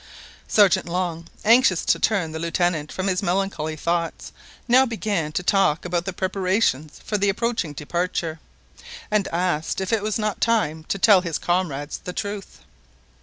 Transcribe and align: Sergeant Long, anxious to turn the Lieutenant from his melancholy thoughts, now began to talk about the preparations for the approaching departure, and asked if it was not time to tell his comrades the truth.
Sergeant 0.47 0.89
Long, 0.89 1.27
anxious 1.45 1.85
to 1.85 1.99
turn 1.99 2.31
the 2.31 2.39
Lieutenant 2.39 2.91
from 2.91 3.05
his 3.05 3.21
melancholy 3.21 3.75
thoughts, 3.75 4.31
now 4.67 4.83
began 4.83 5.31
to 5.33 5.43
talk 5.43 5.85
about 5.85 6.05
the 6.05 6.11
preparations 6.11 6.99
for 7.05 7.19
the 7.19 7.29
approaching 7.29 7.73
departure, 7.73 8.39
and 9.11 9.27
asked 9.27 9.79
if 9.79 9.93
it 9.93 10.01
was 10.01 10.17
not 10.17 10.41
time 10.41 10.85
to 10.85 10.97
tell 10.97 11.21
his 11.21 11.37
comrades 11.37 11.99
the 12.03 12.13
truth. 12.13 12.61